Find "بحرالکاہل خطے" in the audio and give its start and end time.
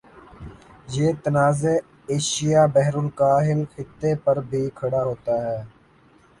2.73-4.11